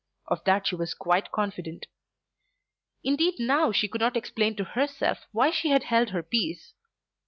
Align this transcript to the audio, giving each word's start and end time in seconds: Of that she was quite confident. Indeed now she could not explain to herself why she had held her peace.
Of 0.25 0.43
that 0.45 0.65
she 0.65 0.75
was 0.75 0.95
quite 0.95 1.31
confident. 1.31 1.85
Indeed 3.03 3.35
now 3.37 3.71
she 3.71 3.87
could 3.87 4.01
not 4.01 4.17
explain 4.17 4.55
to 4.55 4.63
herself 4.63 5.27
why 5.31 5.51
she 5.51 5.69
had 5.69 5.83
held 5.83 6.09
her 6.09 6.23
peace. 6.23 6.73